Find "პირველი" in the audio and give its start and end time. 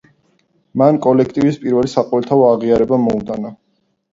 1.65-1.91